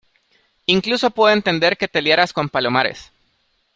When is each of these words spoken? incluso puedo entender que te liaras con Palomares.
incluso 0.65 1.11
puedo 1.11 1.31
entender 1.31 1.77
que 1.77 1.87
te 1.87 2.01
liaras 2.01 2.33
con 2.33 2.49
Palomares. 2.49 3.11